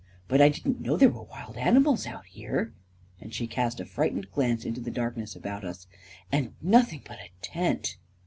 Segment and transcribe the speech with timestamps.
[0.27, 2.73] "But I didn't know there were wild animals out here,"
[3.19, 5.85] and she cast a frightened glance into the darkness about us."
[6.31, 7.97] And nothing but a tent